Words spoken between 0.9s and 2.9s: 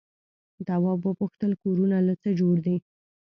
وپوښتل کورونه له څه جوړ دي؟